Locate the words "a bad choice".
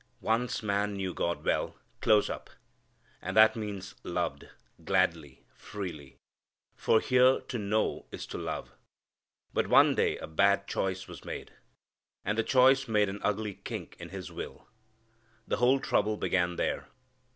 10.17-11.07